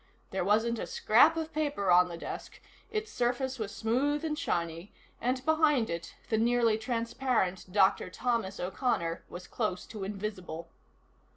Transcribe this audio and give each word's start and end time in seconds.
There 0.31 0.43
wasn't 0.43 0.79
a 0.79 0.87
scrap 0.87 1.37
of 1.37 1.53
paper 1.53 1.91
on 1.91 2.07
the 2.09 2.17
desk; 2.17 2.59
its 2.89 3.11
surface 3.11 3.59
was 3.59 3.71
smooth 3.71 4.25
and 4.25 4.35
shiny, 4.35 4.91
and 5.21 5.45
behind 5.45 5.91
it 5.91 6.15
the 6.29 6.39
nearly 6.39 6.75
transparent 6.79 7.71
Dr. 7.71 8.09
Thomas 8.09 8.59
O'Connor 8.59 9.25
was 9.29 9.45
close 9.45 9.85
to 9.85 10.03
invisible. 10.03 10.69